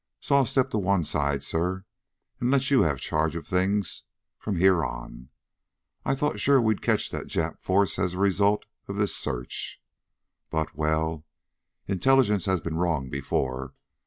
[0.19, 1.85] "So I'll step to one side, sir,
[2.39, 4.01] and let you have charge of things
[4.39, 5.29] from here on.
[6.03, 9.79] I thought sure we would catch that Jap force as a result of this search,
[10.49, 11.23] but well,
[11.87, 13.75] Intelligence has been wrong before.